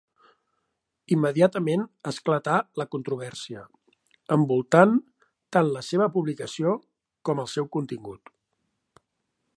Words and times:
Immediatament 1.15 1.83
esclatà 2.11 2.55
la 2.83 2.87
controvèrsia, 2.95 3.67
envoltant 4.37 4.97
tant 5.59 5.71
la 5.77 5.85
seva 5.91 6.11
publicació 6.19 6.77
com 7.31 7.43
el 7.45 7.51
seu 7.57 7.73
contingut. 7.79 8.37